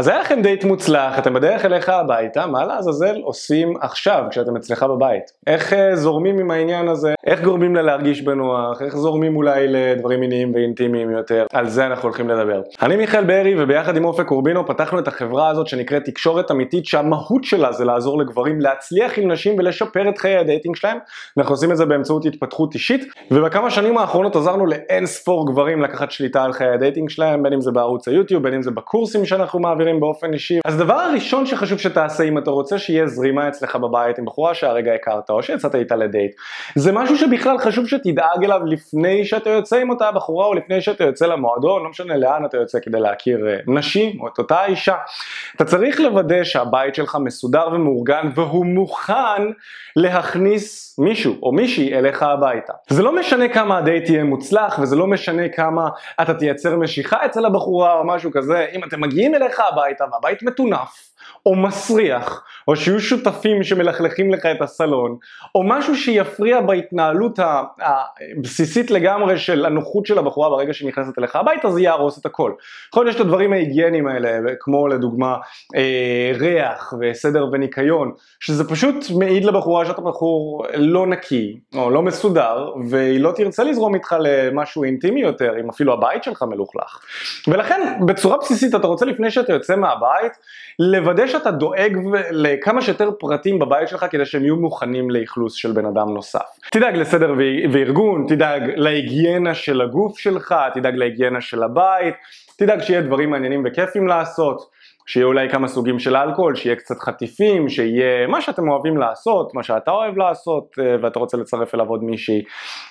[0.00, 4.82] אז היה לכם דייט מוצלח, אתם בדרך אליך הביתה, מה לעזאזל עושים עכשיו כשאתם אצלך
[4.82, 5.22] בבית?
[5.46, 7.14] איך אה, זורמים עם העניין הזה?
[7.26, 8.82] איך גורמים לה להרגיש בנוח?
[8.82, 11.46] איך זורמים אולי לדברים מיניים ואינטימיים יותר?
[11.52, 12.60] על זה אנחנו הולכים לדבר.
[12.82, 17.44] אני מיכאל בארי וביחד עם אופק קורבינו פתחנו את החברה הזאת שנקראת תקשורת אמיתית שהמהות
[17.44, 20.98] שלה זה לעזור לגברים להצליח עם נשים ולשפר את חיי ה dating שלהם.
[21.38, 26.10] אנחנו עושים את זה באמצעות התפתחות אישית ובכמה שנים האחרונות עזרנו לאין ספור גברים לקחת
[26.10, 29.24] שליטה על חיי ה dating שלהם בין אם זה בערוץ היוטיוב בין אם זה בקורסים
[29.24, 30.58] שאנחנו מעבירים באופן אישי.
[30.64, 34.94] אז הדבר הראשון שחשוב שתעשה אם אתה רוצה שיהיה זרימה אצלך בבית עם בחורה שהרגע
[34.94, 36.32] הכרת או שיצאת איתה לדייט,
[36.74, 41.04] זה משהו שבכלל חשוב שתדאג אליו לפני שאתה יוצא עם אותה בחורה או לפני שאתה
[41.04, 44.94] יוצא למועדון, לא משנה לאן אתה יוצא כדי להכיר אה, נשים או את אותה אישה.
[45.56, 49.42] אתה צריך לוודא שהבית שלך מסודר ומאורגן והוא מוכן
[49.96, 52.72] להכניס מישהו או מישהי אליך הביתה.
[52.88, 55.88] זה לא משנה כמה הדייט יהיה מוצלח וזה לא משנה כמה
[56.22, 59.79] אתה תייצר משיכה אצל הבחורה או משהו כזה, אם אתם מגיעים אליך הביתה
[60.12, 61.09] והבית מטונף
[61.46, 65.16] או מסריח, או שיהיו שותפים שמלכלכים לך את הסלון,
[65.54, 67.38] או משהו שיפריע בהתנהלות
[68.38, 72.52] הבסיסית לגמרי של הנוחות של הבחורה ברגע שהיא נכנסת אליך הביתה, זה יהרוס את הכל.
[72.88, 75.36] יכול להיות שיש את הדברים ההיגייניים האלה, כמו לדוגמה
[75.76, 82.70] אה, ריח וסדר וניקיון, שזה פשוט מעיד לבחורה שאתה בחור לא נקי, או לא מסודר,
[82.88, 87.00] והיא לא תרצה לזרום איתך למשהו אינטימי יותר, אם אפילו הבית שלך מלוכלך.
[87.48, 90.32] ולכן בצורה בסיסית אתה רוצה לפני שאתה יוצא מהבית,
[90.78, 91.98] לוודא שאתה דואג
[92.30, 96.58] לכמה שיותר פרטים בבית שלך כדי שהם יהיו מוכנים לאכלוס של בן אדם נוסף.
[96.72, 97.34] תדאג לסדר
[97.72, 102.14] וארגון, תדאג להיגיינה של הגוף שלך, תדאג להיגיינה של הבית,
[102.58, 104.80] תדאג שיהיה דברים מעניינים וכיפים לעשות.
[105.06, 109.62] שיהיה אולי כמה סוגים של אלכוהול, שיהיה קצת חטיפים, שיהיה מה שאתם אוהבים לעשות, מה
[109.62, 112.42] שאתה אוהב לעשות אה, ואתה רוצה לצרף אליו עוד מישהי,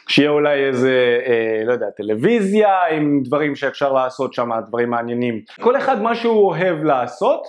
[0.08, 5.41] שיהיה אולי איזה, אה, לא יודע, טלוויזיה עם דברים שאפשר לעשות שם, דברים מעניינים.
[5.61, 7.41] כל אחד מה שהוא אוהב לעשות,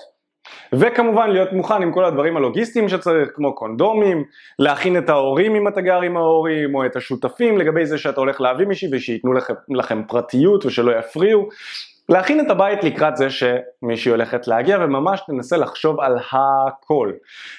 [0.73, 4.25] וכמובן להיות מוכן עם כל הדברים הלוגיסטיים שצריך, כמו קונדומים,
[4.59, 8.41] להכין את ההורים אם אתה גר עם ההורים, או את השותפים לגבי זה שאתה הולך
[8.41, 11.49] להביא מישהי ושייתנו לכם, לכם פרטיות ושלא יפריעו.
[12.11, 17.13] להכין את הבית לקראת זה שמישהי הולכת להגיע וממש תנסה לחשוב על הכל.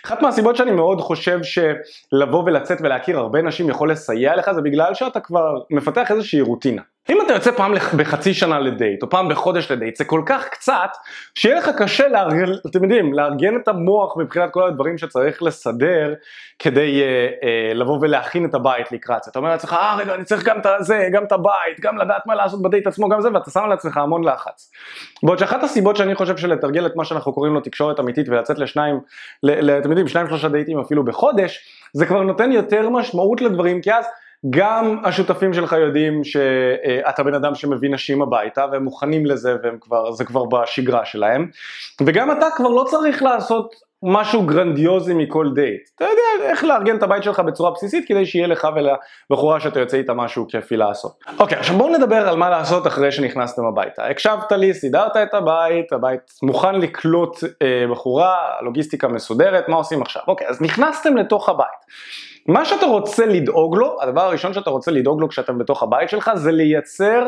[0.06, 4.94] אחת מהסיבות שאני מאוד חושב שלבוא ולצאת ולהכיר הרבה נשים יכול לסייע לך זה בגלל
[4.94, 6.82] שאתה כבר מפתח איזושהי רוטינה.
[7.10, 10.90] אם אתה יוצא פעם בחצי שנה לדייט, או פעם בחודש לדייט, זה כל כך קצת,
[11.36, 16.14] שיהיה לך קשה, לארגן, אתם יודעים, לארגן את המוח מבחינת כל הדברים שצריך לסדר,
[16.60, 19.32] כדי אה, אה, לבוא ולהכין את הבית לקראת זה.
[19.32, 22.26] אתה אומר לעצמך, אה רגע, אני צריך גם את זה, גם את הבית, גם לדעת
[22.26, 24.72] מה לעשות בדייט עצמו, גם זה, ואתה שם על עצמך המון לחץ.
[25.24, 29.00] בעוד שאחת הסיבות שאני חושב שלתרגל את מה שאנחנו קוראים לו תקשורת אמיתית ולצאת לשניים,
[29.80, 31.60] אתם יודעים, שניים שלושה דייטים אפילו בחודש,
[31.94, 34.06] זה כבר נותן יותר משמעות לדברים, כי אז
[34.50, 39.56] גם השותפים שלך יודעים שאתה בן אדם שמביא נשים הביתה והם מוכנים לזה
[40.10, 41.48] וזה כבר בשגרה שלהם
[42.02, 45.90] וגם אתה כבר לא צריך לעשות משהו גרנדיוזי מכל דייט.
[45.96, 49.98] אתה יודע איך לארגן את הבית שלך בצורה בסיסית כדי שיהיה לך ולבחורה שאתה יוצא
[49.98, 51.12] איתה משהו כיפי לעשות.
[51.40, 54.06] אוקיי, עכשיו בואו נדבר על מה לעשות אחרי שנכנסתם הביתה.
[54.06, 60.22] הקשבת לי, סידרת את הבית, הבית מוכן לקלוט אה, בחורה, לוגיסטיקה מסודרת, מה עושים עכשיו?
[60.28, 61.82] אוקיי, אז נכנסתם לתוך הבית.
[62.48, 66.32] מה שאתה רוצה לדאוג לו, הדבר הראשון שאתה רוצה לדאוג לו כשאתם בתוך הבית שלך
[66.36, 67.28] זה לייצר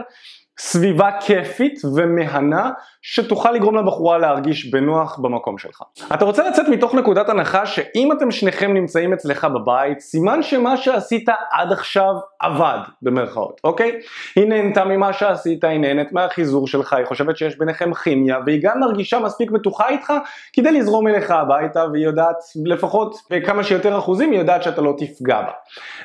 [0.58, 2.72] סביבה כיפית ומהנה
[3.02, 5.82] שתוכל לגרום לבחורה להרגיש בנוח במקום שלך.
[6.14, 11.30] אתה רוצה לצאת מתוך נקודת הנחה שאם אתם שניכם נמצאים אצלך בבית, סימן שמה שעשית
[11.52, 14.00] עד עכשיו עבד, במרכאות, אוקיי?
[14.36, 18.80] היא נהנתה ממה שעשית, היא נהנית מהחיזור שלך, היא חושבת שיש ביניכם כימיה, והיא גם
[18.80, 20.14] מרגישה מספיק בטוחה איתך
[20.54, 23.16] כדי לזרום אליך הביתה, והיא יודעת, לפחות
[23.46, 25.52] כמה שיותר אחוזים, היא יודעת שאתה לא תפגע בה.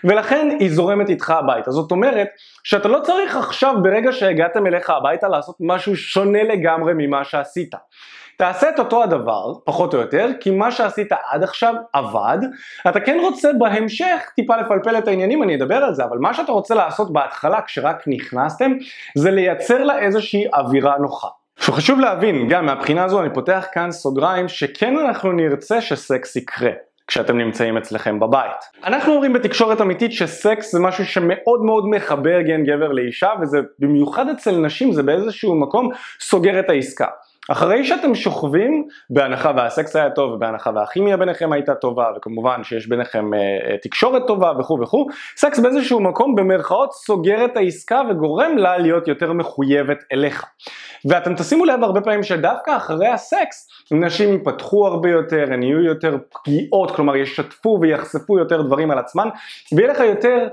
[0.05, 1.71] ולכן היא זורמת איתך הביתה.
[1.71, 2.29] זאת אומרת,
[2.65, 7.75] שאתה לא צריך עכשיו, ברגע שהגעתם אליך הביתה, לעשות משהו שונה לגמרי ממה שעשית.
[8.39, 12.39] תעשה את אותו הדבר, פחות או יותר, כי מה שעשית עד עכשיו עבד,
[12.89, 16.53] אתה כן רוצה בהמשך טיפה לפלפל את העניינים, אני אדבר על זה, אבל מה שאתה
[16.53, 18.73] רוצה לעשות בהתחלה כשרק נכנסתם,
[19.15, 21.29] זה לייצר לה איזושהי אווירה נוחה.
[21.59, 26.71] עכשיו חשוב להבין, גם מהבחינה הזו אני פותח כאן סוגריים, שכן אנחנו נרצה שסקס יקרה.
[27.09, 28.57] כשאתם נמצאים אצלכם בבית.
[28.85, 34.29] אנחנו אומרים בתקשורת אמיתית שסקס זה משהו שמאוד מאוד מחבר גן גבר לאישה וזה במיוחד
[34.29, 35.91] אצל נשים זה באיזשהו מקום
[36.21, 37.07] סוגר את העסקה.
[37.49, 43.35] אחרי שאתם שוכבים, בהנחה והסקס היה טוב ובהנחה והכימיה ביניכם הייתה טובה וכמובן שיש ביניכם
[43.35, 45.07] אה, אה, תקשורת טובה וכו' וכו',
[45.37, 50.45] סקס באיזשהו מקום במרכאות סוגר את העסקה וגורם לה להיות יותר מחויבת אליך.
[51.05, 56.17] ואתם תשימו לב הרבה פעמים שדווקא אחרי הסקס נשים ייפתחו הרבה יותר, הן יהיו יותר
[56.33, 59.29] פגיעות, כלומר ישתפו ויחשפו יותר דברים על עצמן
[59.73, 60.49] ויהיה לך יותר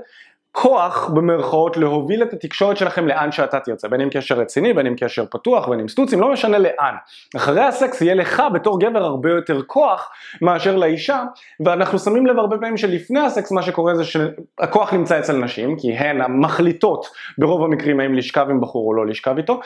[0.57, 4.95] כוח במרכאות להוביל את התקשורת שלכם לאן שאתה תרצה, בין אם קשר רציני, בין אם
[4.99, 6.95] קשר פתוח, בין אם סטוצים, לא משנה לאן.
[7.35, 10.11] אחרי הסקס יהיה לך בתור גבר הרבה יותר כוח
[10.41, 11.23] מאשר לאישה,
[11.65, 15.93] ואנחנו שמים לב הרבה פעמים שלפני הסקס מה שקורה זה שהכוח נמצא אצל נשים, כי
[15.93, 17.05] הן המחליטות
[17.37, 19.59] ברוב המקרים האם לשכב עם בחור או לא לשכב איתו,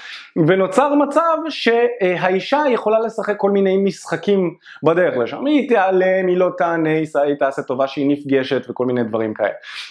[0.47, 6.89] ונוצר מצב שהאישה יכולה לשחק כל מיני משחקים בדרך לשם, היא תיעלם, היא לא תענה,
[7.23, 9.49] היא תעשה טובה שהיא נפגשת וכל מיני דברים כאלה.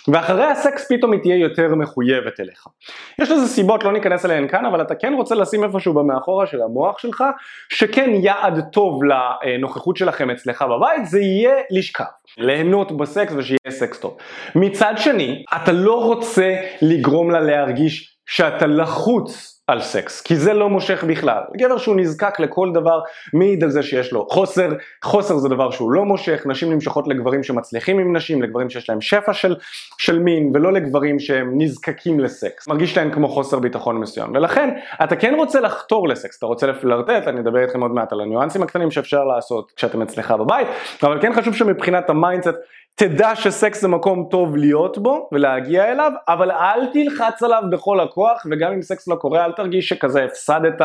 [0.09, 2.67] ואחרי הסקס פתאום היא תהיה יותר מחויבת אליך.
[3.21, 6.63] יש לזה סיבות, לא ניכנס אליהן כאן, אבל אתה כן רוצה לשים איפשהו במאחורה של
[6.63, 7.25] המוח שלך,
[7.69, 12.05] שכן יעד טוב לנוכחות שלכם אצלך בבית, זה יהיה לשכב.
[12.39, 14.17] ליהנות בסקס ושיהיה סקס טוב.
[14.55, 20.69] מצד שני, אתה לא רוצה לגרום לה להרגיש שאתה לחוץ על סקס, כי זה לא
[20.69, 21.43] מושך בכלל.
[21.57, 23.01] גבר שהוא נזקק לכל דבר
[23.33, 24.69] מעיד על זה שיש לו חוסר,
[25.05, 29.01] חוסר זה דבר שהוא לא מושך, נשים נמשכות לגברים שמצליחים עם נשים, לגברים שיש להם
[29.01, 29.57] שפע של,
[29.99, 32.69] של מין, ולא לגברים שהם נזקקים לסקס.
[32.69, 34.71] מרגיש להם כמו חוסר ביטחון מסוים, ולכן
[35.05, 38.63] אתה כן רוצה לחתור לסקס, אתה רוצה לפלרטט, אני אדבר איתכם עוד מעט על הניואנסים
[38.63, 40.69] הקטנים שאפשר לעשות כשאתם אצלך בבית,
[41.03, 42.55] אבל כן חשוב שמבחינת ה mindset
[42.95, 48.47] תדע שסקס זה מקום טוב להיות בו ולהגיע אליו, אבל אל תלחץ עליו בכל הכוח,
[48.51, 50.81] וגם אם סקס לא קורה אל תרגיש שכזה הפסדת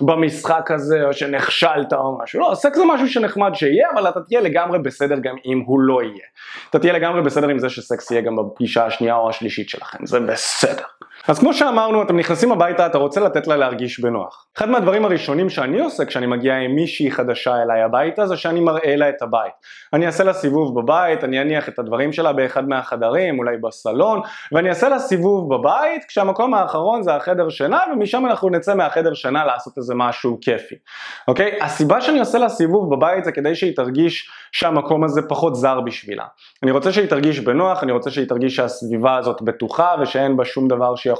[0.00, 2.40] במשחק הזה, או שנכשלת או משהו.
[2.40, 6.02] לא, סקס זה משהו שנחמד שיהיה, אבל אתה תהיה לגמרי בסדר גם אם הוא לא
[6.02, 6.24] יהיה.
[6.70, 10.20] אתה תהיה לגמרי בסדר עם זה שסקס יהיה גם בפגישה השנייה או השלישית שלכם, זה
[10.20, 10.84] בסדר.
[11.28, 14.46] אז כמו שאמרנו, אתם נכנסים הביתה, אתה רוצה לתת לה להרגיש בנוח.
[14.56, 18.96] אחד מהדברים הראשונים שאני עושה כשאני מגיע עם מישהי חדשה אליי הביתה, זה שאני מראה
[18.96, 19.52] לה את הבית.
[19.92, 24.20] אני אעשה לה סיבוב בבית, אני אניח את הדברים שלה באחד מהחדרים, אולי בסלון,
[24.52, 29.44] ואני אעשה לה סיבוב בבית, כשהמקום האחרון זה החדר שינה, ומשם אנחנו נצא מהחדר שינה
[29.44, 30.74] לעשות איזה משהו כיפי.
[31.28, 31.58] אוקיי?
[31.62, 36.24] הסיבה שאני עושה לה סיבוב בבית זה כדי שהיא תרגיש שהמקום הזה פחות זר בשבילה.
[36.62, 40.68] אני רוצה שהיא תרגיש בנוח, אני רוצה שהיא תרגיש שהסביבה הזאת בטוחה ושאין בה שום
[40.68, 41.17] דבר שיכול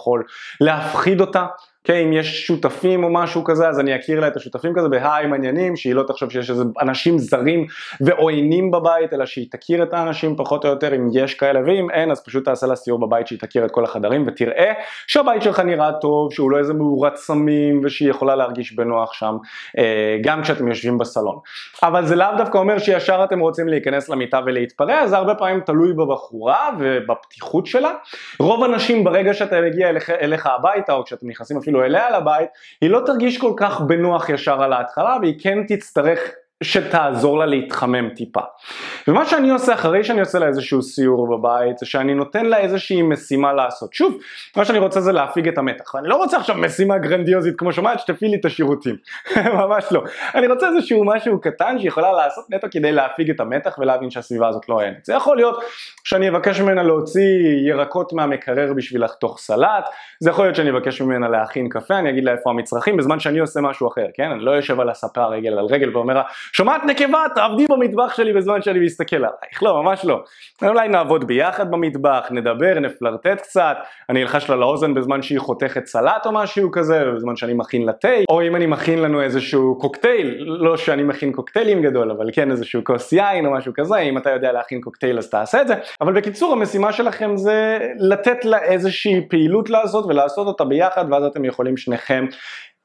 [0.60, 1.46] להפחיד אותה,
[1.82, 5.26] אוקיי, אם יש שותפים או משהו כזה, אז אני אכיר לה את השותפים כזה בהיי
[5.26, 7.66] מעניינים, שהיא לא תחשוב שיש איזה אנשים זרים
[8.00, 12.10] ועוינים בבית, אלא שהיא תכיר את האנשים פחות או יותר, אם יש כאלה, ואם אין,
[12.10, 14.72] אז פשוט תעשה לה סיור בבית שהיא תכיר את כל החדרים, ותראה
[15.06, 19.36] שהבית שלך נראה טוב, שהוא לא איזה מאורת סמים, ושהיא יכולה להרגיש בנוח שם,
[19.78, 21.38] אה, גם כשאתם יושבים בסלון.
[21.82, 25.92] אבל זה לאו דווקא אומר שישר אתם רוצים להיכנס למיטה ולהתפרע, זה הרבה פעמים תלוי
[25.92, 27.92] בבחורה ובפתיחות שלה.
[28.38, 32.48] רוב הנשים ברגע שאתה מגיע אליך, אליך הביתה, או כשאתם נכנסים אפילו אליה לבית,
[32.80, 36.20] היא לא תרגיש כל כך בנוח ישר על ההתחלה והיא כן תצטרך
[36.62, 38.40] שתעזור לה להתחמם טיפה.
[39.08, 43.02] ומה שאני עושה אחרי שאני עושה לה איזשהו סיור בבית זה שאני נותן לה איזושהי
[43.02, 43.94] משימה לעשות.
[43.94, 44.18] שוב,
[44.56, 45.94] מה שאני רוצה זה להפיג את המתח.
[45.94, 48.96] ואני לא רוצה עכשיו משימה גרנדיוזית כמו שומעת שתפעיל לי את השירותים.
[49.60, 50.02] ממש לא.
[50.34, 54.68] אני רוצה איזשהו משהו קטן שיכולה לעשות נטו כדי להפיג את המתח ולהבין שהסביבה הזאת
[54.68, 55.04] לא עוינת.
[55.04, 55.64] זה יכול להיות
[56.04, 57.22] שאני אבקש ממנה להוציא
[57.68, 59.88] ירקות מהמקרר בשביל לחתוך סלט,
[60.20, 63.38] זה יכול להיות שאני אבקש ממנה להכין קפה, אני אגיד לה איפה המצרכים בזמן שאני
[63.38, 64.30] עושה משהו אחר, כן?
[64.30, 66.22] אני לא יושב על הספה רגל על רגל ואומר לה
[66.52, 70.22] שומעת נקבה תעבדי במטבח שלי בזמן שאני מסתכל עלייך, לא ממש לא.
[70.62, 73.76] אולי נעבוד ביחד במטבח, נדבר, נפלרטט קצת,
[74.08, 77.92] אני אלחש לה לאוזן בזמן שהיא חותכת סלט או משהו כזה, בזמן שאני מכין לה
[77.92, 82.50] תה, או אם אני מכין לנו איזשהו קוקטייל, לא שאני מכין קוקטיילים גדול, אבל כן
[82.50, 85.74] איזשהו כוס יין או משהו כזה, אם אתה יודע להכין קוקטייל אז תעשה את זה,
[86.00, 91.44] אבל בקיצור המשימה שלכם זה לתת לה איזושהי פעילות לעשות ולעשות אותה ביחד ואז אתם
[91.44, 92.26] יכולים שניכם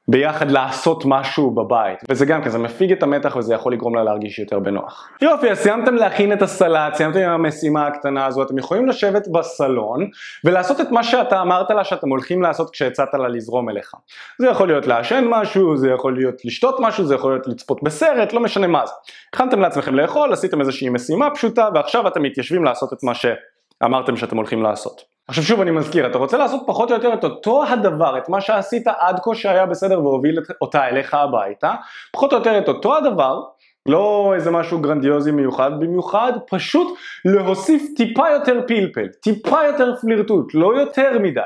[0.08, 4.38] ביחד לעשות משהו בבית וזה גם כזה מפיג את המתח וזה יכול לגרום לה להרגיש
[4.38, 5.10] יותר בנוח.
[5.20, 10.08] יופי אז סיימתם להכין את הסלט, סיימתם עם המשימה הקטנה הזו, אתם יכולים לשבת בסלון
[10.44, 13.92] ולעשות את מה שאתה אמרת לה שאתם הולכים לעשות כשהצעת לה לזרום אליך.
[14.38, 18.32] זה יכול להיות לעשן משהו, זה יכול להיות לשתות משהו, זה יכול להיות לצפות בסרט,
[18.32, 18.92] לא משנה מה זה.
[19.34, 24.36] הכנתם לעצמכם לאכול, עשיתם איזושהי משימה פשוטה ועכשיו אתם מתיישבים לעשות את מה שאמרתם שאתם
[24.36, 25.13] הולכים לעשות.
[25.28, 28.40] עכשיו שוב אני מזכיר, אתה רוצה לעשות פחות או יותר את אותו הדבר, את מה
[28.40, 31.74] שעשית עד כה שהיה בסדר והוביל אותה אליך הביתה,
[32.12, 33.40] פחות או יותר את אותו הדבר,
[33.86, 40.80] לא איזה משהו גרנדיוזי מיוחד במיוחד, פשוט להוסיף טיפה יותר פלפל, טיפה יותר פלירטוט, לא
[40.80, 41.40] יותר מדי.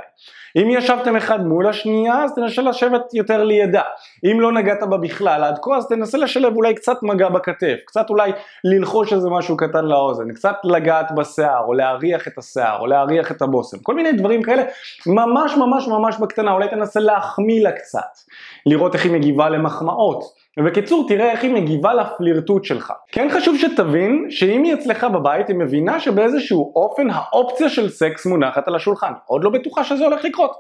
[0.56, 3.82] אם ישבתם אחד מול השנייה אז תנסה לשבת יותר לידה.
[4.24, 8.10] אם לא נגעת בה בכלל עד כה אז תנסה לשלב אולי קצת מגע בכתף, קצת
[8.10, 8.32] אולי
[8.64, 13.42] ללחוש איזה משהו קטן לאוזן, קצת לגעת בשיער או להריח את השיער או להריח את
[13.42, 14.62] הבושם, כל מיני דברים כאלה
[15.06, 18.18] ממש ממש ממש בקטנה, אולי תנסה להחמיא לה קצת,
[18.66, 20.47] לראות איך היא מגיבה למחמאות.
[20.58, 22.92] ובקיצור תראה איך היא מגיבה לפלירטוט שלך.
[23.12, 28.68] כן חשוב שתבין שאם היא אצלך בבית היא מבינה שבאיזשהו אופן האופציה של סקס מונחת
[28.68, 29.12] על השולחן.
[29.26, 30.50] עוד לא בטוחה שזה הולך לקרות.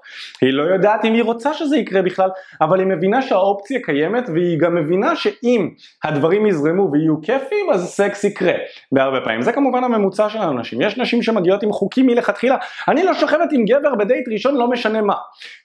[0.40, 4.58] היא לא יודעת אם היא רוצה שזה יקרה בכלל, אבל היא מבינה שהאופציה קיימת והיא
[4.58, 5.68] גם מבינה שאם
[6.04, 8.52] הדברים יזרמו ויהיו כיפים אז סקס יקרה.
[8.92, 9.42] בהרבה פעמים.
[9.42, 10.80] זה כמובן הממוצע של האנשים.
[10.80, 12.56] יש נשים שמגיעות עם חוקים מלכתחילה.
[12.88, 15.14] אני לא שוכבת עם גבר בדייט ראשון לא משנה מה.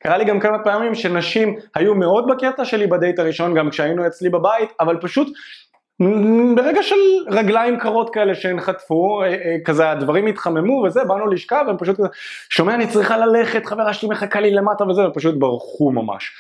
[0.04, 4.23] קרה לי גם כמה פעמים שנשים היו מאוד בקטע שלי בדייט הראשון גם כשהיינו אצלי
[4.30, 5.28] בבית, אבל פשוט
[6.56, 6.96] ברגע של
[7.28, 11.98] רגליים קרות כאלה שהן חטפו, אה, אה, כזה הדברים התחממו וזה, באנו לשכב והם פשוט
[11.98, 12.08] כזה,
[12.50, 16.32] שומע אני צריכה ללכת, חברה שלי מחכה לי למטה וזה, ופשוט ברחו ממש.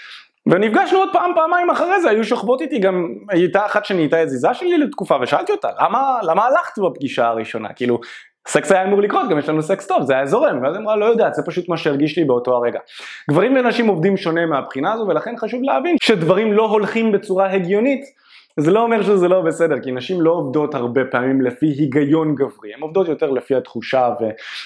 [0.48, 4.78] ונפגשנו עוד פעם, פעמיים אחרי זה, היו שוכבות איתי גם, הייתה אחת שנהייתה עזיזה שלי
[4.78, 7.74] לתקופה ושאלתי אותה, למה, למה הלכת בפגישה הראשונה?
[7.74, 8.00] כאילו,
[8.48, 11.06] סקס היה אמור לקרות, גם יש לנו סקס טוב, זה היה זורם, ואז אמרה לא
[11.06, 12.80] יודעת, זה פשוט מה שהרגיש לי באותו הרגע.
[13.32, 18.23] גברים ונשים עובדים שונה מהבחינה הזו, ולכן חשוב להבין שדברים לא הולכים בצורה הגיונית
[18.60, 22.74] זה לא אומר שזה לא בסדר, כי נשים לא עובדות הרבה פעמים לפי היגיון גברי,
[22.74, 24.10] הן עובדות יותר לפי התחושה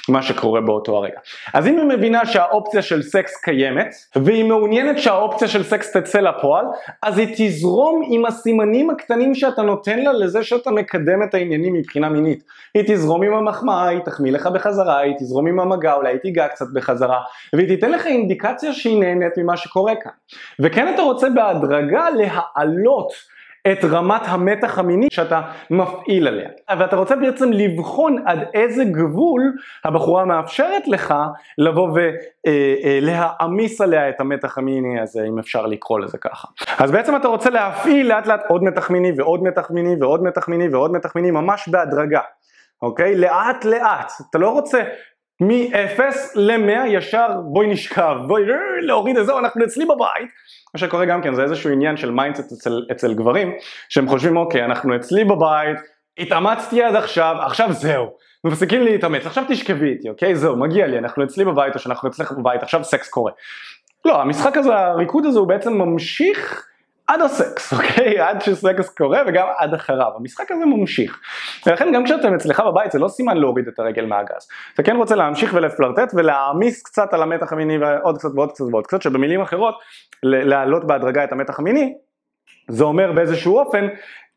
[0.09, 1.19] ומה שקורה באותו הרגע.
[1.53, 6.65] אז אם היא מבינה שהאופציה של סקס קיימת, והיא מעוניינת שהאופציה של סקס תצא לפועל,
[7.03, 12.09] אז היא תזרום עם הסימנים הקטנים שאתה נותן לה לזה שאתה מקדם את העניינים מבחינה
[12.09, 12.43] מינית.
[12.73, 16.47] היא תזרום עם המחמאה, היא תחמיא לך בחזרה, היא תזרום עם המגע, אולי היא תיגע
[16.47, 17.19] קצת בחזרה,
[17.53, 20.11] והיא תיתן לך אינדיקציה שהיא נהנית ממה שקורה כאן.
[20.59, 23.36] וכן אתה רוצה בהדרגה להעלות
[23.71, 26.49] את רמת המתח המיני שאתה מפעיל עליה.
[26.79, 29.41] ואתה רוצה בעצם לבחון עד איזה גבול
[29.85, 31.13] הבחורה מאפשרת לך
[31.57, 31.89] לבוא
[33.01, 36.47] ולהעמיס עליה את המתח המיני הזה, אם אפשר לקרוא לזה ככה.
[36.79, 40.49] אז בעצם אתה רוצה להפעיל לאט לאט עוד מתח מיני ועוד מתח מיני ועוד מתח
[40.49, 42.21] מיני ועוד מתח מיני ממש בהדרגה.
[42.81, 43.15] אוקיי?
[43.15, 44.11] לאט לאט.
[44.29, 44.83] אתה לא רוצה
[45.41, 46.01] מ-0
[46.35, 48.43] ל-100 ישר בואי נשכב, בואי
[48.81, 50.29] להוריד את זה, אנחנו אצלי בבית.
[50.73, 53.53] מה שקורה גם כן זה איזשהו עניין של mindset אצל, אצל גברים,
[53.89, 55.77] שהם חושבים אוקיי אנחנו אצלי בבית,
[56.17, 61.23] התאמצתי עד עכשיו, עכשיו זהו, מפסיקים להתאמץ, עכשיו תשכבי איתי, אוקיי זהו, מגיע לי, אנחנו
[61.23, 63.31] אצלי בבית או שאנחנו אצלך בבית, עכשיו סקס קורה.
[64.05, 66.67] לא, המשחק הזה, הריקוד הזה הוא בעצם ממשיך
[67.07, 68.19] עד הסקס, אוקיי?
[68.27, 70.11] עד שסקס קורה וגם עד אחריו.
[70.15, 71.19] המשחק הזה ממשיך.
[71.65, 74.47] ולכן גם כשאתם אצלך בבית זה לא סימן להוריד את הרגל מהגז.
[74.73, 78.87] אתה כן רוצה להמשיך ולפלרטט ולהעמיס קצת על המתח המיני ועוד קצת ועוד קצת ועוד
[78.87, 79.75] קצת, שבמילים אחרות,
[80.23, 81.93] להעלות בהדרגה את המתח המיני,
[82.69, 83.87] זה אומר באיזשהו אופן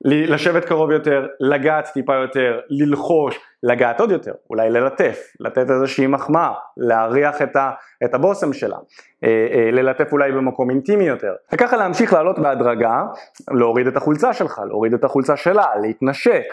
[0.05, 6.53] לשבת קרוב יותר, לגעת טיפה יותר, ללחוש, לגעת עוד יותר, אולי ללטף, לתת איזושהי מחמאה,
[6.77, 7.71] להריח את, ה,
[8.05, 8.77] את הבושם שלה,
[9.25, 13.03] אה, אה, ללטף אולי במקום אינטימי יותר, וככה להמשיך לעלות בהדרגה,
[13.51, 16.45] להוריד את החולצה שלך, להוריד את החולצה שלה, להתנשק,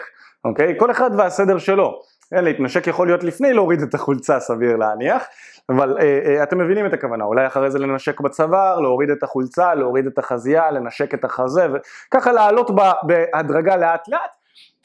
[0.44, 0.74] אוקיי?
[0.78, 2.00] כל אחד והסדר שלו.
[2.30, 5.26] כן, להתנשק יכול להיות לפני להוריד את החולצה סביר להניח,
[5.68, 9.74] אבל אה, אה, אתם מבינים את הכוונה, אולי אחרי זה לנשק בצוואר, להוריד את החולצה,
[9.74, 12.70] להוריד את החזייה, לנשק את החזה, וככה לעלות
[13.02, 14.30] בהדרגה לאט לאט,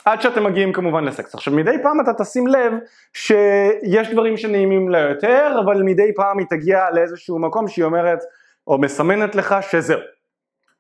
[0.06, 1.36] עד שאתם מגיעים כמובן לסקס.
[1.36, 2.74] עכשיו מדי פעם אתה תשים לב
[3.14, 8.20] שיש דברים שנעימים לה יותר, אבל מדי פעם היא תגיע לאיזשהו מקום שהיא אומרת,
[8.68, 10.00] או מסמנת לך שזהו.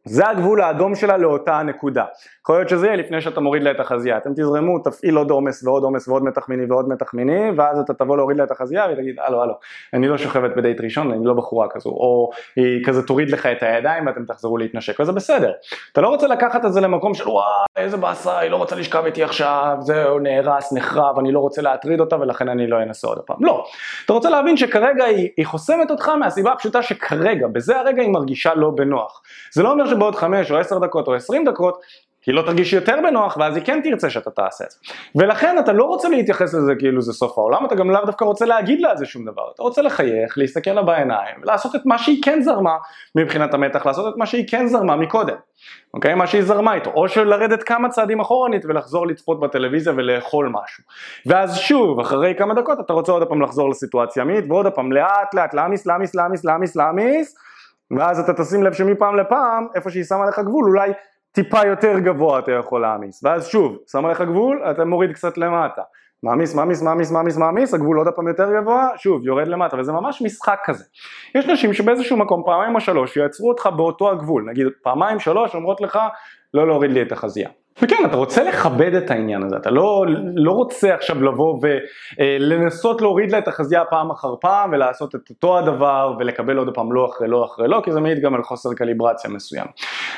[0.05, 2.05] זה הגבול האדום שלה לאותה הנקודה.
[2.41, 4.17] יכול להיות שזה יהיה לפני שאתה מוריד לה את החזייה.
[4.17, 7.93] אתם תזרמו, תפעיל עוד עומס ועוד עומס ועוד מתח מיני ועוד מתח מיני, ואז אתה
[7.93, 9.53] תבוא להוריד לה את החזייה ותגיד, הלו, הלו,
[9.93, 13.63] אני לא שוכבת בדייט ראשון, אני לא בחורה כזו, או היא כזה תוריד לך את
[13.63, 15.51] הידיים ואתם תחזרו להתנשק, וזה בסדר.
[15.91, 19.05] אתה לא רוצה לקחת את זה למקום של וואי, איזה באסה, היא לא רוצה לשכב
[19.05, 23.19] איתי עכשיו, זהו, נהרס, נחרב, אני לא רוצה להטריד אותה ולכן אני לא אנסה עוד
[23.19, 23.37] פעם.
[23.39, 23.65] לא.
[24.05, 28.53] אתה רוצה להבין שכרגע היא, היא חוסמת אותך מהסיבה הפשוטה שכרגע, בזה הרגע היא מרגישה
[28.55, 29.21] לא בנוח.
[29.53, 31.81] זה לא אומר שבעוד חמש או עשר דקות או עשרים דקות
[32.25, 34.77] היא לא תרגיש יותר בנוח ואז היא כן תרצה שאתה תעשה את זה.
[35.15, 38.45] ולכן אתה לא רוצה להתייחס לזה כאילו זה סוף העולם, אתה גם לאו דווקא רוצה
[38.45, 39.51] להגיד לה על זה שום דבר.
[39.55, 42.77] אתה רוצה לחייך, להסתכל לה בעיניים, ולעשות את מה שהיא כן זרמה
[43.15, 45.35] מבחינת המתח, לעשות את מה שהיא כן זרמה מקודם.
[45.93, 46.15] אוקיי?
[46.15, 46.89] מה שהיא זרמה איתו.
[46.89, 50.83] או של לרדת כמה צעדים אחורנית ולחזור לצפות בטלוויזיה ולאכול משהו.
[51.25, 55.33] ואז שוב, אחרי כמה דקות אתה רוצה עוד פעם לחזור לסיטואציה מינית, ועוד פעם לאט
[55.33, 57.35] לאט להעמיס, להעמיס, להעמיס, להעמיס, להעמיס.
[57.97, 60.91] ואז אתה תשים לב שמפעם לפעם, איפה שהיא שמה לך גבול, אולי
[61.33, 63.23] טיפה יותר גבוה אתה יכול להעמיס.
[63.23, 65.81] ואז שוב, שמה לך גבול, אתה מוריד קצת למטה.
[66.23, 70.21] מעמיס, מעמיס, מעמיס, מעמיס, מעמיס, הגבול עוד פעם יותר גבוה, שוב, יורד למטה, וזה ממש
[70.21, 70.83] משחק כזה.
[71.35, 75.81] יש נשים שבאיזשהו מקום, פעמיים או שלוש, יעצרו אותך באותו הגבול, נגיד פעמיים שלוש אומרות
[75.81, 75.99] לך,
[76.53, 77.49] לא להוריד לי את החזייה.
[77.81, 80.05] וכן, אתה רוצה לכבד את העניין הזה, אתה לא,
[80.35, 85.57] לא רוצה עכשיו לבוא ולנסות להוריד לה את החזייה פעם אחר פעם ולעשות את אותו
[85.57, 88.69] הדבר ולקבל עוד פעם לא אחרי לא אחרי לא, כי זה מעיד גם על חוסר
[88.73, 89.65] קליברציה מסוים.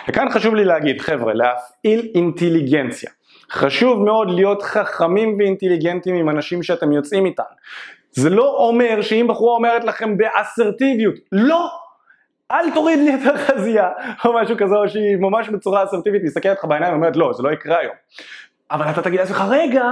[0.09, 3.09] וכאן חשוב לי להגיד, חבר'ה, להפעיל אינטליגנציה.
[3.51, 7.43] חשוב מאוד להיות חכמים ואינטליגנטים עם אנשים שאתם יוצאים איתם.
[8.11, 11.69] זה לא אומר שאם בחורה אומרת לכם באסרטיביות, לא,
[12.51, 13.89] אל תוריד לי את החזייה,
[14.25, 17.51] או משהו כזה, או שהיא ממש בצורה אסרטיבית מסתכלת לך בעיניים ואומרת לא, זה לא
[17.51, 17.93] יקרה היום.
[18.71, 19.83] אבל אתה תגיד לעצמך, רגע,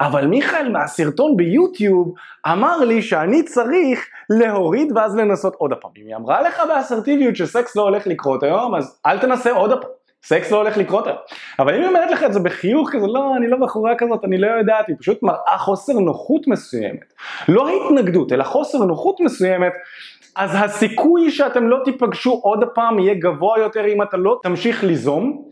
[0.00, 2.14] אבל מיכאל מהסרטון ביוטיוב
[2.52, 5.90] אמר לי שאני צריך להוריד ואז לנסות עוד הפעם.
[5.96, 9.90] אם היא אמרה לך באסרטיביות שסקס לא הולך לקרות היום, אז אל תנסה עוד הפעם.
[10.24, 11.18] סקס לא הולך לקרות היום.
[11.58, 14.38] אבל אם היא אומרת לך את זה בחיוך כזה, לא, אני לא בחורה כזאת, אני
[14.38, 17.14] לא יודעת, היא פשוט מראה חוסר נוחות מסוימת.
[17.48, 19.72] לא התנגדות, אלא חוסר נוחות מסוימת,
[20.36, 25.42] אז הסיכוי שאתם לא תיפגשו עוד הפעם יהיה גבוה יותר אם אתה לא תמשיך ליזום,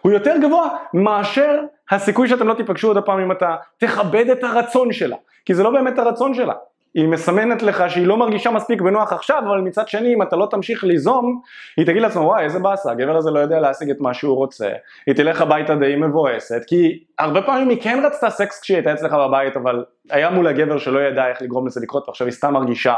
[0.00, 4.92] הוא יותר גבוה מאשר הסיכוי שאתם לא תיפגשו עוד הפעם אם אתה תכבד את הרצון
[4.92, 6.54] שלה, כי זה לא באמת הרצון שלה.
[6.94, 10.48] היא מסמנת לך שהיא לא מרגישה מספיק בנוח עכשיו, אבל מצד שני אם אתה לא
[10.50, 11.40] תמשיך ליזום,
[11.76, 14.68] היא תגיד לעצמה וואי איזה באסה, הגבר הזה לא יודע להשיג את מה שהוא רוצה,
[15.06, 19.12] היא תלך הביתה די מבואסת, כי הרבה פעמים היא כן רצתה סקס כשהיא הייתה אצלך
[19.12, 22.94] בבית, אבל היה מול הגבר שלא ידע איך לגרום לזה לקרות, ועכשיו היא סתם מרגישה,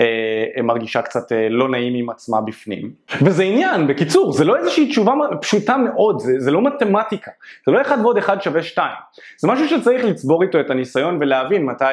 [0.00, 2.90] אה, מרגישה קצת אה, לא נעים עם עצמה בפנים.
[3.22, 7.30] וזה עניין, בקיצור, זה לא איזושהי תשובה פשוטה מאוד, זה, זה לא מתמטיקה,
[7.66, 8.96] זה לא אחד ועוד אחד שווה שתיים,
[9.38, 11.84] זה משהו שצריך לצבור איתו את הניסיון ולהבין מתי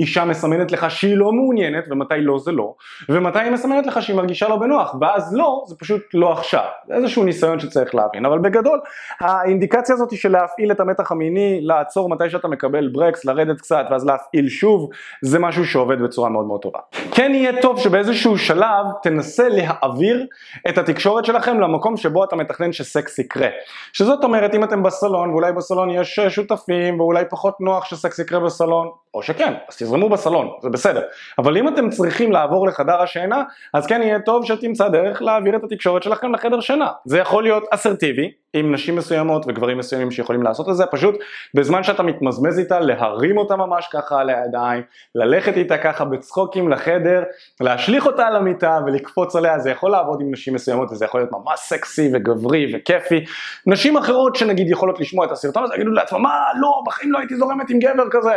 [0.00, 2.74] אישה מסמנת לך שהיא לא מעוניינת ומתי לא זה לא,
[3.08, 6.64] ומתי היא מסמנת לך שהיא מרגישה לא בנוח, ואז לא, זה פשוט לא עכשיו.
[6.88, 8.80] זה איזשהו ניסיון שצריך להבין, אבל בגדול,
[9.20, 11.29] האינדיקציה הזאת של להפעיל את המתח המיני,
[11.60, 14.90] לעצור מתי שאתה מקבל ברקס, לרדת קצת ואז להפעיל שוב,
[15.22, 16.78] זה משהו שעובד בצורה מאוד מאוד טובה.
[17.14, 20.26] כן יהיה טוב שבאיזשהו שלב תנסה להעביר
[20.68, 23.48] את התקשורת שלכם למקום שבו אתה מתכנן שסקס יקרה.
[23.92, 28.90] שזאת אומרת, אם אתם בסלון, ואולי בסלון יש שותפים, ואולי פחות נוח שסקס יקרה בסלון,
[29.14, 31.02] או שכן, אז תזרמו בסלון, זה בסדר.
[31.38, 33.42] אבל אם אתם צריכים לעבור לחדר השינה,
[33.74, 36.88] אז כן יהיה טוב שתמצא דרך להעביר את התקשורת שלכם לחדר שינה.
[37.04, 41.14] זה יכול להיות אסרטיבי, עם נשים מסוימות וגברים מסוימים שיכולים לעשות את זה, פשוט
[41.54, 44.82] בזמן שאתה מתמזמז איתה, להרים אותה ממש ככה על הידיים,
[45.14, 47.22] ללכת איתה ככה בצחוקים לחדר,
[47.60, 51.32] להשליך אותה על המיטה ולקפוץ עליה, זה יכול לעבוד עם נשים מסוימות וזה יכול להיות
[51.32, 53.24] ממש סקסי וגברי וכיפי.
[53.66, 57.36] נשים אחרות שנגיד יכולות לשמוע את הסרטון הזה, יגידו לעצמם, מה, לא, בחיים לא הייתי
[57.36, 58.34] זורמת עם גבר כזה.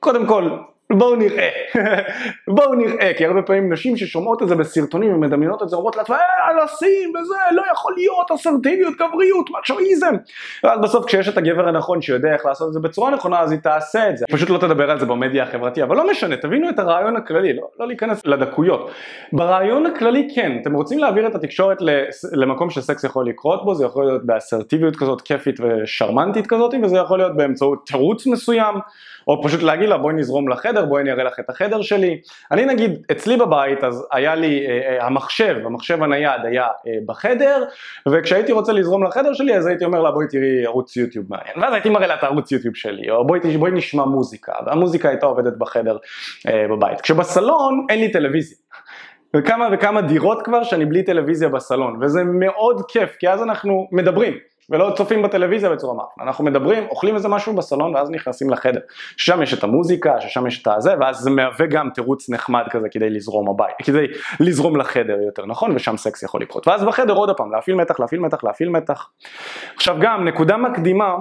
[0.00, 0.58] קודם כל,
[0.98, 1.48] בואו נראה,
[2.48, 6.16] בואו נראה, כי הרבה פעמים נשים ששומעות את זה בסרטונים ומדמיינות את זה אומרות לעצמם,
[6.16, 10.14] אה, אנסים וזה, לא יכול להיות אסרטיביות, גבריות, מצ'ואיזם.
[10.64, 13.60] ואז בסוף כשיש את הגבר הנכון שיודע איך לעשות את זה בצורה נכונה, אז היא
[13.60, 14.24] תעשה את זה.
[14.30, 17.68] פשוט לא תדבר על זה במדיה החברתי, אבל לא משנה, תבינו את הרעיון הכללי, לא,
[17.80, 18.90] לא להיכנס לדקויות.
[19.32, 21.78] ברעיון הכללי כן, אתם רוצים להעביר את התקשורת
[22.32, 27.18] למקום שסקס יכול לקרות בו, זה יכול להיות באסרטיביות כזאת כיפית ושרמנטית כזאת, וזה יכול
[27.18, 28.74] להיות באמצעות תירוץ מסוים.
[29.28, 32.20] או פשוט להגיד לה בואי נזרום לחדר, בואי אני אראה לך את החדר שלי.
[32.50, 37.64] אני נגיד, אצלי בבית אז היה לי, אה, אה, המחשב, המחשב הנייד היה אה, בחדר,
[38.08, 41.74] וכשהייתי רוצה לזרום לחדר שלי אז הייתי אומר לה בואי תראי ערוץ יוטיוב מעניין, ואז
[41.74, 45.56] הייתי מראה לה את הערוץ יוטיוב שלי, או בואי, בואי נשמע מוזיקה, והמוזיקה הייתה עובדת
[45.58, 45.96] בחדר
[46.48, 47.00] אה, בבית.
[47.00, 48.58] כשבסלון אין לי טלוויזיה.
[49.36, 54.34] וכמה וכמה דירות כבר שאני בלי טלוויזיה בסלון, וזה מאוד כיף, כי אז אנחנו מדברים.
[54.70, 58.80] ולא צופים בטלוויזיה בצורה מאפנה, אנחנו מדברים, אוכלים איזה משהו בסלון ואז נכנסים לחדר,
[59.16, 62.88] ששם יש את המוזיקה, ששם יש את הזה, ואז זה מהווה גם תירוץ נחמד כזה
[62.88, 64.06] כדי לזרום הבית, כדי
[64.40, 68.20] לזרום לחדר יותר נכון, ושם סקס יכול לקרות, ואז בחדר עוד פעם, להפעיל מתח, להפעיל
[68.20, 69.08] מתח, להפעיל מתח.
[69.76, 71.14] עכשיו גם, נקודה מקדימה,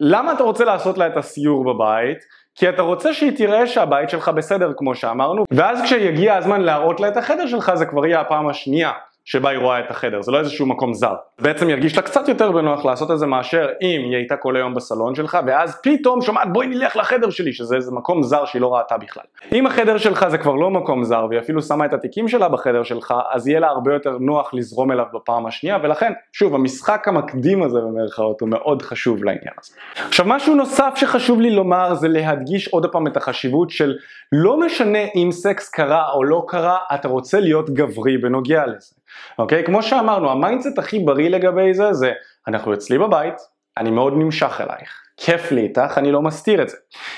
[0.00, 2.18] למה אתה רוצה לעשות לה את הסיור בבית?
[2.54, 7.08] כי אתה רוצה שהיא תראה שהבית שלך בסדר כמו שאמרנו, ואז כשיגיע הזמן להראות לה
[7.08, 8.92] את החדר שלך זה כבר יהיה הפעם השנייה
[9.24, 11.14] שבה היא רואה את החדר, זה לא איזשהו מקום זר.
[11.40, 14.74] בעצם ירגיש לה קצת יותר בנוח לעשות את זה מאשר אם היא הייתה כל היום
[14.74, 18.74] בסלון שלך ואז פתאום שומעת בואי נלך לחדר שלי שזה איזה מקום זר שהיא לא
[18.74, 19.24] ראתה בכלל.
[19.52, 22.82] אם החדר שלך זה כבר לא מקום זר והיא אפילו שמה את התיקים שלה בחדר
[22.82, 27.62] שלך אז יהיה לה הרבה יותר נוח לזרום אליו בפעם השנייה ולכן שוב המשחק המקדים
[27.62, 29.72] הזה במרכאות הוא מאוד חשוב לעניין הזה.
[30.08, 33.94] עכשיו משהו נוסף שחשוב לי לומר זה להדגיש עוד פעם את החשיבות של
[34.32, 39.03] לא משנה אם סקס קרה או לא קרה אתה רוצה להיות גברי בנוגע לזה.
[39.38, 39.64] אוקיי?
[39.64, 42.12] כמו שאמרנו, ה mindset הכי בריא לגבי זה, זה
[42.48, 43.34] אנחנו אצלי בבית,
[43.76, 45.00] אני מאוד נמשך אלייך.
[45.16, 46.76] כיף לי איתך, אני לא מסתיר את זה.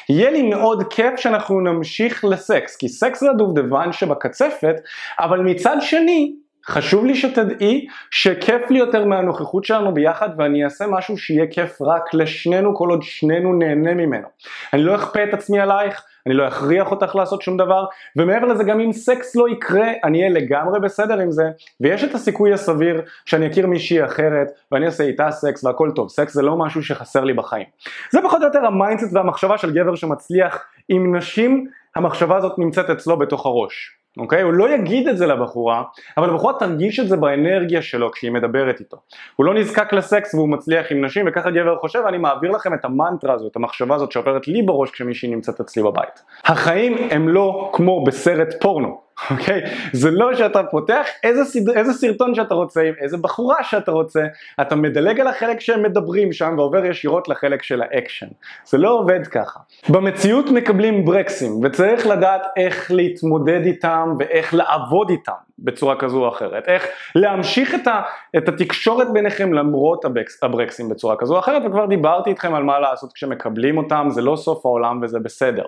[0.08, 4.74] יהיה לי מאוד כיף שאנחנו נמשיך לסקס, כי סקס זה הדובדבן שבקצפת,
[5.20, 6.32] אבל מצד שני,
[6.68, 12.14] חשוב לי שתדעי שכיף לי יותר מהנוכחות שלנו ביחד ואני אעשה משהו שיהיה כיף רק
[12.14, 14.28] לשנינו כל עוד שנינו נהנה ממנו.
[14.72, 17.84] אני לא אכפה את עצמי עלייך, אני לא אכריח אותך לעשות שום דבר,
[18.16, 21.44] ומעבר לזה גם אם סקס לא יקרה, אני אהיה לגמרי בסדר עם זה,
[21.80, 26.34] ויש את הסיכוי הסביר שאני אכיר מישהי אחרת, ואני אעשה איתה סקס והכל טוב, סקס
[26.34, 27.66] זה לא משהו שחסר לי בחיים.
[28.10, 32.90] זה פחות או יותר ה mindset והמחשבה של גבר שמצליח עם נשים, המחשבה הזאת נמצאת
[32.90, 33.96] אצלו בתוך הראש.
[34.16, 34.42] אוקיי?
[34.42, 35.82] הוא לא יגיד את זה לבחורה,
[36.16, 38.96] אבל הבחורה תרגיש את זה באנרגיה שלו כשהיא מדברת איתו.
[39.36, 42.84] הוא לא נזקק לסקס והוא מצליח עם נשים, וככה גבר חושב, אני מעביר לכם את
[42.84, 46.22] המנטרה הזאת, את המחשבה הזאת שעוברת לי בראש כשמישהי נמצאת אצלי בבית.
[46.44, 49.05] החיים הם לא כמו בסרט פורנו.
[49.30, 49.60] אוקיי?
[49.92, 51.68] זה לא שאתה פותח איזה, סד...
[51.68, 54.20] איזה סרטון שאתה רוצה, עם איזה בחורה שאתה רוצה,
[54.60, 58.26] אתה מדלג על החלק שהם מדברים שם ועובר ישירות לחלק של האקשן.
[58.64, 59.60] זה לא עובד ככה.
[59.88, 66.68] במציאות מקבלים ברקסים וצריך לדעת איך להתמודד איתם ואיך לעבוד איתם בצורה כזו או אחרת.
[66.68, 68.02] איך להמשיך את, ה...
[68.36, 70.44] את התקשורת ביניכם למרות הבקס...
[70.44, 74.36] הברקסים בצורה כזו או אחרת וכבר דיברתי איתכם על מה לעשות כשמקבלים אותם, זה לא
[74.36, 75.64] סוף העולם וזה בסדר.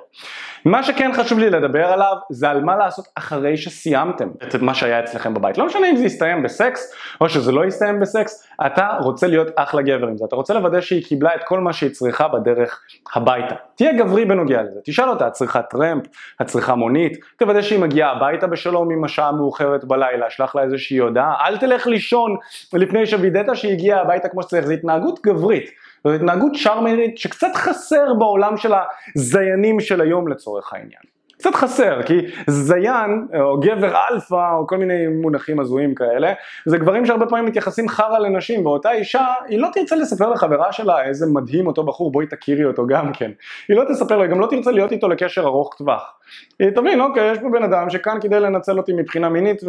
[0.65, 5.01] מה שכן חשוב לי לדבר עליו זה על מה לעשות אחרי שסיימתם את מה שהיה
[5.01, 5.59] אצלכם בבית.
[5.59, 9.83] לא משנה אם זה יסתיים בסקס או שזה לא יסתיים בסקס, אתה רוצה להיות אחלה
[9.83, 12.81] גבר עם זה, אתה רוצה לוודא שהיא קיבלה את כל מה שהיא צריכה בדרך
[13.14, 13.55] הביתה.
[13.74, 16.05] תהיה גברי בנוגע לזה, תשאל אותה, את צריכה טרמפ,
[16.42, 20.98] את צריכה מונית, תוודא שהיא מגיעה הביתה בשלום עם השעה מאוחרת בלילה, שלח לה איזושהי
[20.98, 22.37] הודעה, אל תלך לישון
[22.72, 25.70] לפני שווידאת שהיא הגיעה הביתה כמו שצריך, זו התנהגות גברית.
[26.05, 28.72] זו התנהגות שרמנית שקצת חסר בעולם של
[29.16, 31.18] הזיינים של היום לצורך העניין.
[31.38, 36.33] קצת חסר, כי זיין, או גבר אלפא, או כל מיני מונחים הזויים כאלה,
[36.66, 41.05] זה גברים שהרבה פעמים מתייחסים חרא לנשים, ואותה אישה, היא לא תרצה לספר לחברה שלה
[41.05, 43.31] איזה מדהים אותו בחור, בואי תכירי אותו גם כן.
[43.68, 46.14] היא לא תספר לו, היא גם לא תרצה להיות איתו לקשר ארוך טווח.
[46.59, 49.62] היא תבין, אוקיי, יש פה בן אדם שכאן כדי לנצל אותי מבחינה מינית,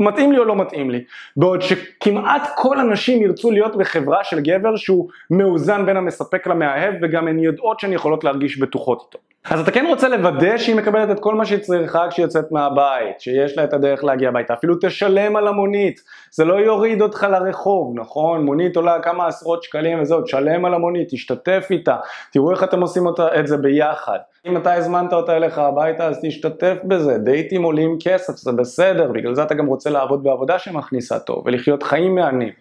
[0.00, 1.04] ומתאים לי או לא מתאים לי.
[1.36, 7.28] בעוד שכמעט כל הנשים ירצו להיות בחברה של גבר שהוא מאוזן בין המספק למאהב, וגם
[7.28, 9.31] הן יודעות שהן יכולות להרגיש בטוחות איתו.
[9.50, 13.20] אז אתה כן רוצה לוודא שהיא מקבלת את כל מה שהיא צריכה כשהיא יוצאת מהבית,
[13.20, 16.00] שיש לה את הדרך להגיע הביתה, אפילו תשלם על המונית,
[16.30, 18.44] זה לא יוריד אותך לרחוב, נכון?
[18.44, 21.96] מונית עולה כמה עשרות שקלים וזהו, תשלם על המונית, תשתתף איתה,
[22.32, 24.18] תראו איך אתם עושים אותה, את זה ביחד.
[24.46, 29.34] אם אתה הזמנת אותה אליך הביתה אז תשתתף בזה, דייטים עולים כסף, זה בסדר, בגלל
[29.34, 32.52] זה אתה גם רוצה לעבוד בעבודה שמכניסה טוב ולחיות חיים מהנים.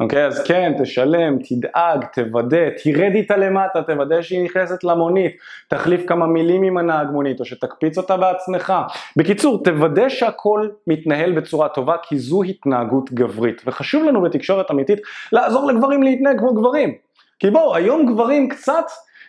[0.00, 5.36] אוקיי, אז כן, תשלם, תדאג, תוודא, תרד איתה למטה, תוודא שהיא נכנסת למונית,
[5.68, 8.72] תחליף כמה מילים עם הנהג מונית, או שתקפיץ אותה בעצמך.
[9.16, 13.62] בקיצור, תוודא שהכל מתנהל בצורה טובה, כי זו התנהגות גברית.
[13.66, 14.98] וחשוב לנו בתקשורת אמיתית
[15.32, 16.94] לעזור לגברים להתנהג כמו גברים.
[17.38, 18.84] כי בואו, היום גברים קצת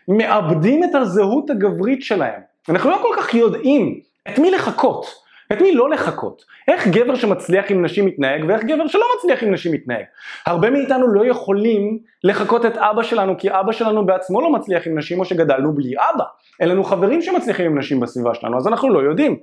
[0.08, 2.42] מאבדים את הזהות הגברית שלהם.
[2.70, 5.25] אנחנו לא כל כך יודעים את מי לחכות.
[5.54, 6.46] את מי לא לחכות?
[6.68, 10.04] איך גבר שמצליח עם נשים מתנהג ואיך גבר שלא מצליח עם נשים מתנהג?
[10.46, 14.98] הרבה מאיתנו לא יכולים לחכות את אבא שלנו כי אבא שלנו בעצמו לא מצליח עם
[14.98, 16.24] נשים או שגדלנו בלי אבא.
[16.60, 19.38] אין לנו חברים שמצליחים עם נשים בסביבה שלנו אז אנחנו לא יודעים.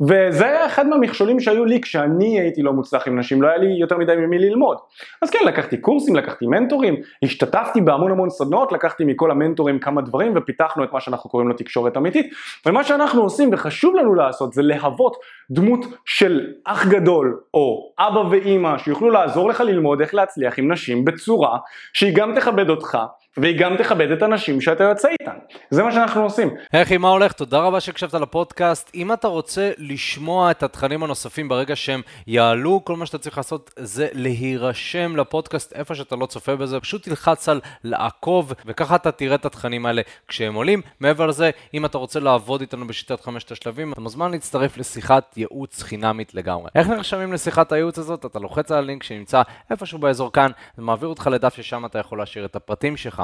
[0.00, 3.66] וזה היה אחד מהמכשולים שהיו לי כשאני הייתי לא מוצלח עם נשים, לא היה לי
[3.80, 4.76] יותר מדי ממי ללמוד.
[5.22, 10.32] אז כן, לקחתי קורסים, לקחתי מנטורים, השתתפתי בהמון המון סדנות, לקחתי מכל המנטורים כמה דברים
[10.36, 12.26] ופיתחנו את מה שאנחנו קוראים לו תקשורת אמיתית.
[12.66, 15.16] ומה שאנחנו עושים וחשוב לנו לעשות זה להוות
[15.50, 21.04] דמות של אח גדול או אבא ואימא שיוכלו לעזור לך ללמוד איך להצליח עם נשים
[21.04, 21.58] בצורה
[21.92, 22.98] שהיא גם תכבד אותך
[23.36, 25.36] והיא גם תכבד את הנשים שאתה יוצא איתן.
[25.70, 26.50] זה מה שאנחנו עושים.
[26.72, 27.32] היי מה הולך?
[27.32, 28.90] תודה רבה שהקשבת לפודקאסט.
[28.94, 33.70] אם אתה רוצה לשמוע את התכנים הנוספים ברגע שהם יעלו, כל מה שאתה צריך לעשות
[33.76, 39.34] זה להירשם לפודקאסט איפה שאתה לא צופה בזה, פשוט תלחץ על לעקוב, וככה אתה תראה
[39.34, 40.82] את התכנים האלה כשהם עולים.
[41.00, 45.82] מעבר לזה, אם אתה רוצה לעבוד איתנו בשיטת חמשת השלבים, אתה מוזמן להצטרף לשיחת ייעוץ
[45.82, 46.70] חינמית לגמרי.
[46.74, 48.26] איך נרשמים לשיחת הייעוץ הזאת?
[48.26, 52.18] אתה לוחץ על הלינק שנמצא איפשהו באזור כאן, זה מעביר אותך לדף ששם אתה יכול
[52.18, 53.23] להשאיר את הפרטים שלך.